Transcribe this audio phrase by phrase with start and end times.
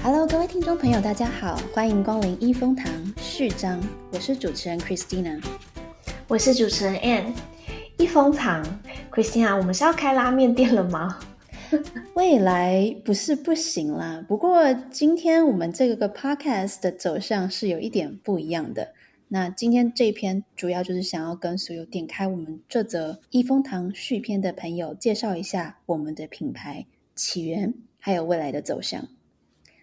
[0.00, 2.86] Hello，各位听众朋友，大家好，欢迎光临一风堂
[3.16, 3.82] 序章。
[4.12, 5.42] 我是主持人 Christina，
[6.28, 7.34] 我是主持人 Anne。
[7.98, 8.64] 一风堂
[9.12, 11.18] ，Christina，我们是要开拉面店了吗？
[12.14, 18.94] 未来不是不行啦，不过今天我们这个 Podcast 的走向是有一点不一样的。
[19.26, 29.06] 那今天这篇主要就是想要跟所有点开我们这则一风堂续篇的朋友介绍一下我们的品牌起源，还有未来的走向。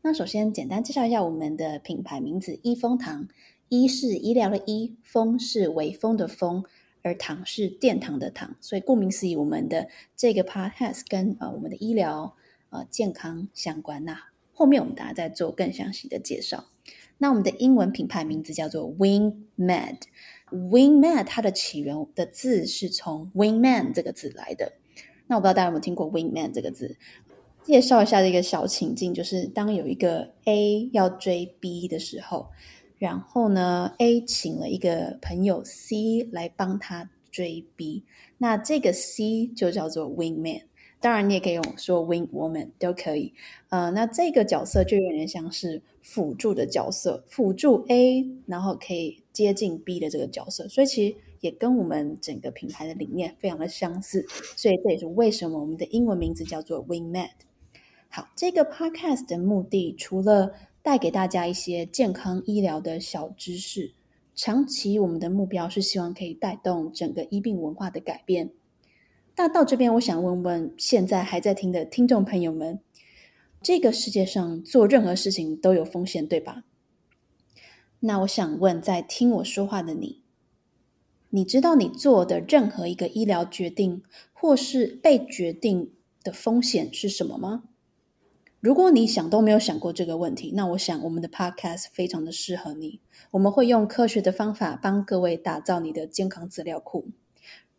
[0.00, 3.28] 那首先简单介绍一下我们的品牌名字“一风堂
[3.68, 6.64] ”，“医”是医疗的“医”，“风”是微风的“风”，
[7.02, 8.56] 而“堂”是殿堂的“堂”。
[8.62, 12.36] 所以顾名思义，我们的这个 podcast 跟呃我们的医疗
[12.70, 14.04] 呃健康相关。
[14.04, 14.16] 那
[14.54, 16.68] 后面我们大家再做更详细的介绍。
[17.18, 20.02] 那我们的英文品牌名字叫做 WingMed。
[20.52, 24.74] WingMed 它的起源的字是从 Wingman 这个字来的。
[25.26, 26.96] 那我不知道大家有没有听过 Wingman 这个字？
[27.68, 32.46] 介绍一下这个小情境，就是当有一个 A 要追 B 的时候，
[32.96, 38.04] 然后呢，A 请了一个朋友 C 来帮他追 B，
[38.38, 40.62] 那这个 C 就叫做 Wingman。
[40.98, 43.34] 当然，你也可以用说 Wing Woman 都可以。
[43.68, 54.26] 呃，那这个角色就有点像是辅助的角色，辅助 A，然后可以接近 B 的这个角色，所以其实也跟我们整个品牌的理念非常的相似。
[54.56, 57.28] 所以这也是为什么我们的英文名字叫做 wing man。
[58.10, 63.92] 好，这个 podcast 的目的除了带给大家一些健康医疗的小知识，
[64.34, 68.50] 长期我们的目标是希望可以带动整个医病文化的改变。
[69.36, 72.80] 那到这边，我想问问现在还在听的听众朋友们，
[73.62, 76.64] 这个世界上做任何事情都有风险，对吧？
[78.00, 80.22] 那我想问，在听我说话的你，
[81.28, 85.92] 你知道你做的任何一个医疗决定，或是被决定
[86.24, 87.64] 的风险是什么吗？
[88.60, 92.98] 如果你想都没有想过这个问题，那我想我们的 podcast 非常的适合你。
[93.30, 97.06] 我们会用科学的方法帮各位打造你的健康资料库。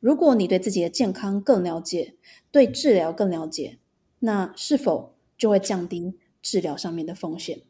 [0.00, 2.14] 如果你对自己的健康更了解，
[2.50, 3.78] 对治疗更了解，
[4.18, 7.62] 那是否就会降低治疗上面的风险？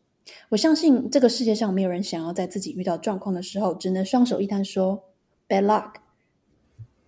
[0.48, 5.04] 我相信这个世界上没有人想要在自己遇到状况的时候，只能双手一摊说
[5.48, 5.92] “bad luck”。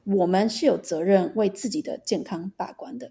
[0.05, 3.11] 我们是有责任为自己的健康把关的。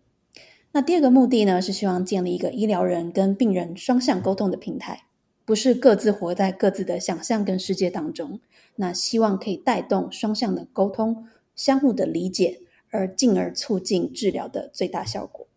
[0.77, 5.05] 那第二个目的呢，是希望建立一个医疗人跟病人双向沟通的平台，
[5.43, 8.39] 不是各自活在各自的想象跟世界当中。
[8.75, 12.59] 那希望可以带动双向的沟通，相互的理解，
[12.91, 15.47] 而进而促进治疗的最大效果。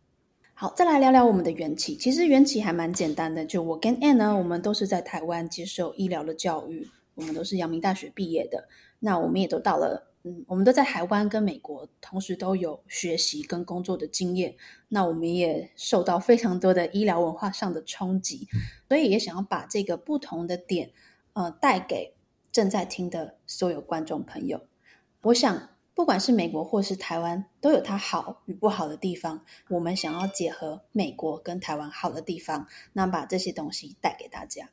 [0.54, 1.94] 好，再来聊聊我们的缘起。
[1.94, 8.68] 其实缘起还蛮简单的，就我跟 Anne 呢，我们都是在台湾接受医疗的教育，我们都是阳明大学毕业的。
[9.00, 10.09] 那我们也都到了。
[10.22, 14.54] 嗯，我们都在台湾跟美国同时都有学习跟工作的经验，
[14.88, 18.46] 那我们也受到非常多的医疗文化上的冲击，
[18.86, 20.90] 所以也想要把这个不同的点，
[21.32, 22.12] 呃，带给
[22.52, 24.60] 正在听的所有观众朋友。
[25.22, 29.42] 我想，不管是美国或是台湾，都有它好与不好的地方。
[29.70, 34.68] 我们想要结合美国跟台湾好的地方，那把这些东西带给大家。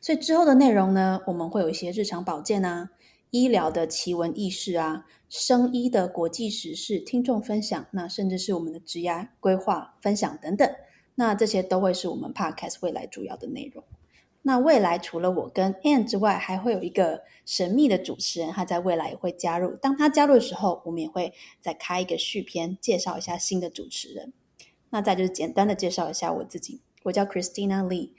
[0.00, 2.90] 所以之后的内容呢，我们会有一些日常保健啊。
[3.30, 10.70] 医疗的奇闻异事啊，生医的国际时事，听众分享，那甚至是我们的职涯规划分享等等，
[11.14, 13.84] 那这些都会是我们 Podcast 未来主要的内容。
[14.42, 19.72] 那未来除了我跟 Anne 之外，还会有一个神秘的主持人，他在未来也会加入。
[19.76, 24.32] 当他加入的时候，我们也会再开一个续篇，介绍一下新的主持人。
[24.90, 28.12] 那再就是简单的介绍一下我自己，我叫 Christina Lee。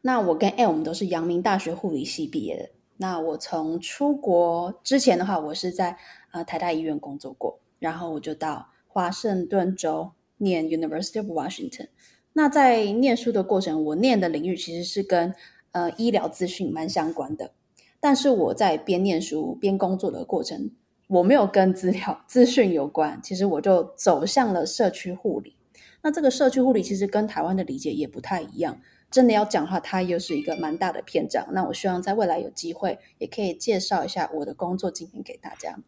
[0.00, 2.70] 那我跟 Anne 我们都是阳明大学护理系毕业的。
[3.00, 5.96] 那我从出国之前的话，我是在
[6.32, 11.88] 呃台大医院工作过，然后我就到华盛顿州念 University of Washington。
[12.32, 15.34] 那在念书的过程，我念的领域其实是跟
[15.72, 17.52] 呃医疗资讯蛮相关的。
[18.00, 20.70] 但是我在边念书边工作的过程，
[21.08, 25.56] 我没有跟资料资讯有关，其实我就走向了社区护理。
[26.02, 28.80] 那这个社区护理其实跟台湾的理解也不太一样。
[29.10, 31.46] 真的要讲的话，它又是一个蛮大的篇章。
[31.52, 35.78] 那我希望在未来有机会，也可以介绍一下我的工作经验给大家。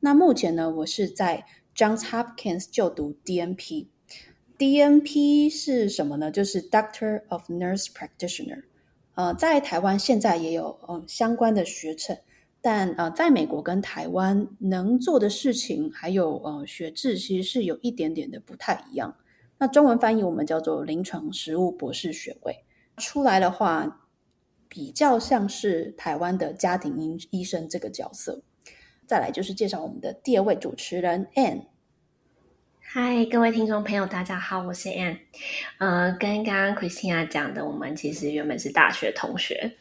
[0.00, 1.44] 那目前呢，我是在
[1.74, 3.86] Johns Hopkins 就读 DNP。
[4.58, 6.30] DNP 是什么呢？
[6.30, 8.64] 就是 Doctor of Nurse Practitioner。
[9.14, 12.18] 呃，在台湾现在也有嗯、相关的学程，
[12.60, 19.16] 但呃，在美国跟台湾能做的事情还有呃学制，其实是有一点点的不太一样。
[19.58, 22.65] 那中文翻译我们叫做临床实务博士学位。
[22.96, 24.00] 出来的话，
[24.68, 28.42] 比较像是台湾的家庭医医生这个角色。
[29.06, 31.66] 再来就是介绍我们的第二位主持人 Anne。
[32.80, 35.18] 嗨，各位听众朋友，大家好，我是 Anne。
[35.78, 39.76] 呃，跟刚刚 Christina 讲的，我们其实原本是大学同学。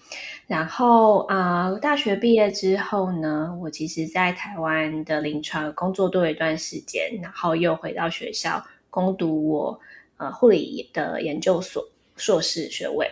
[0.48, 9.80] 然后啊、呃，大学毕业之后呢，我其实在台湾的临床工作多一段时间，然后又回到学校攻读我
[10.18, 11.84] 呃护理的研究所
[12.16, 13.10] 硕士学位。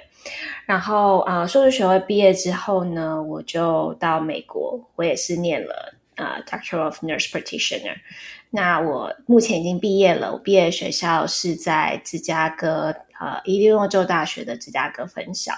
[0.66, 7.96] 然后啊、硕士学位毕业之后呢，我就到美国，我也是念了啊、Doctor of Nurse Practitioner。
[8.50, 15.54] 那我目前已经毕业了，我毕业学校是在芝加哥，呃，伊利诺州大学的芝加哥分校。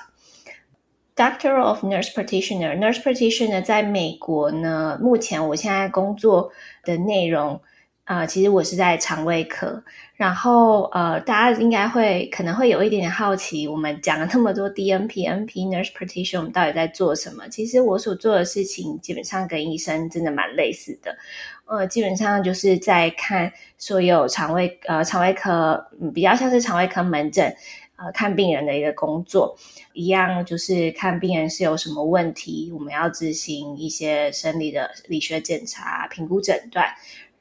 [1.15, 6.51] Doctor of Nurse Practitioner，Nurse Practitioner 在美国呢，目前我现在工作
[6.83, 7.61] 的内容，
[8.05, 9.83] 呃，其实我是在肠胃科。
[10.15, 17.47] 然后，呃，大家应该会可能会有一点点好奇，我们讲了那么多 DNP、NP、Nurse Practitioner，我们到底在做什么？
[17.49, 21.17] 其实我所做的事情，基本上跟医生真的蛮类似的。
[21.65, 27.53] 呃，基本上就是在看所有肠胃呃肠胃科，嗯，比较像是肠胃科门诊，
[27.97, 29.57] 呃，看病人的一个工作
[29.93, 36.87] 一样，就是看病人是有什么问题，我们要执行一些生理的理学检查、评估诊断，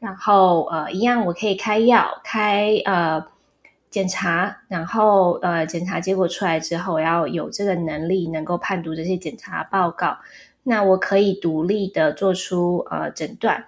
[0.04, 3.24] 然后呃，一样我可以开药、开呃
[3.88, 10.18] 检查，然后呃检查结果出来之后，我要有这个能力能够判读这些检查报告，
[10.62, 13.64] 那我可以独立的做出呃诊断。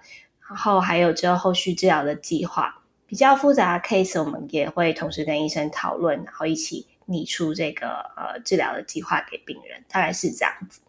[0.47, 10.79] 然后还有之后后续治疗的计划，比较复杂的 case，我们也会同时跟医生讨论，然后一起拟出这个呃治疗的计划给病人，大概是这样子。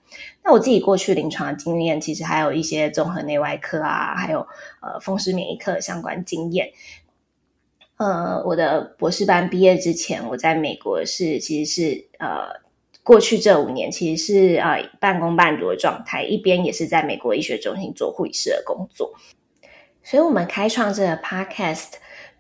[0.42, 4.40] 那我自己过去临床的经验，其实还有一些综合内外科啊，还有
[4.80, 6.70] 呃风湿免疫科相关经验。
[7.96, 12.48] 呃，我的博士班毕业之前，我在美国是其实是呃
[13.02, 19.12] 过去这五年其实是呃半工半读的状态，一边也是在美国医学中心做护理师的工作。
[20.02, 21.94] 所以，我们开创这个 podcast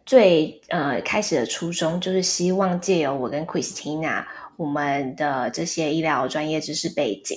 [0.08, 4.24] 最呃开始的初衷，就是希望借由我跟 Christina
[4.56, 7.36] 我们的这些医疗专业知识背景，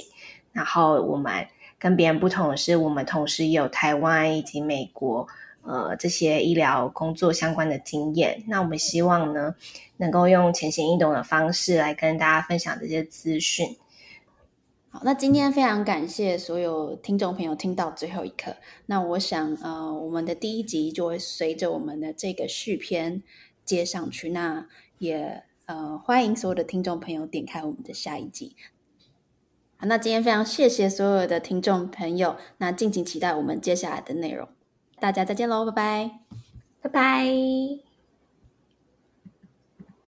[0.53, 1.45] 然后我们
[1.77, 5.27] 跟别人不同的是，我们同时有台湾以及美国
[5.63, 8.41] 呃这些医疗工作相关的经验。
[8.47, 9.53] 那我们希望呢，
[9.97, 13.75] 能够用浅显易懂的方式来跟大家分享这些资讯。
[14.93, 18.57] 好，那今天非常感谢所有听众朋友听到最后一刻。
[18.87, 23.23] 那我想，呃，我们的第一集就会随着我们的这个续篇
[23.63, 24.31] 接上去。
[24.31, 24.67] 那
[24.97, 28.53] 也呃，欢迎所有的听众朋友点开我们的下一集。
[29.77, 34.49] 好，那今天非常谢谢所有的听众朋友，那敬请期待我们接下来的内容。
[34.99, 36.11] 大家再见喽，拜拜，
[36.81, 37.90] 拜拜。